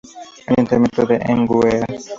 Ayuntamiento 0.49 1.05
de 1.05 1.17
Enguera". 1.31 1.85